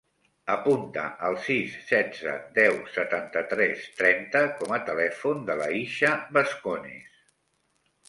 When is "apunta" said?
0.51-1.03